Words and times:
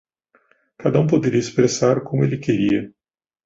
Cada 0.79 0.99
um 0.99 1.05
poderia 1.05 1.37
expressar 1.39 2.01
como 2.03 2.23
ele 2.23 2.39
queria. 2.39 2.91